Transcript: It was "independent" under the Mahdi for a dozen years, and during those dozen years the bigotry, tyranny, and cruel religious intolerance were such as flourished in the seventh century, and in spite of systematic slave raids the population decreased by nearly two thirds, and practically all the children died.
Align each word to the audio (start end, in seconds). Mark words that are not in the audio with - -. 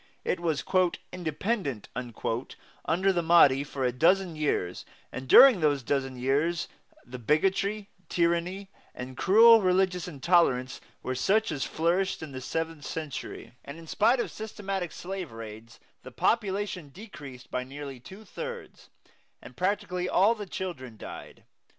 It 0.25 0.39
was 0.39 0.63
"independent" 1.11 1.87
under 1.95 3.13
the 3.13 3.21
Mahdi 3.21 3.63
for 3.63 3.83
a 3.85 3.91
dozen 3.91 4.35
years, 4.35 4.83
and 5.11 5.27
during 5.27 5.59
those 5.59 5.83
dozen 5.83 6.17
years 6.17 6.67
the 7.05 7.19
bigotry, 7.19 7.87
tyranny, 8.09 8.71
and 8.95 9.15
cruel 9.15 9.61
religious 9.61 10.07
intolerance 10.07 10.81
were 11.03 11.13
such 11.13 11.51
as 11.51 11.65
flourished 11.65 12.23
in 12.23 12.31
the 12.31 12.41
seventh 12.41 12.83
century, 12.83 13.53
and 13.63 13.77
in 13.77 13.85
spite 13.85 14.19
of 14.19 14.31
systematic 14.31 14.91
slave 14.91 15.31
raids 15.31 15.79
the 16.01 16.09
population 16.09 16.89
decreased 16.89 17.51
by 17.51 17.63
nearly 17.63 17.99
two 17.99 18.25
thirds, 18.25 18.89
and 19.39 19.55
practically 19.55 20.09
all 20.09 20.33
the 20.33 20.47
children 20.47 20.97
died. 20.97 21.43